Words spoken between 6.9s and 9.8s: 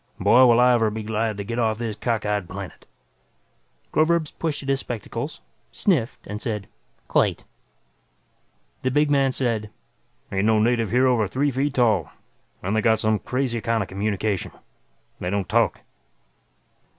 "Quite." The big man said,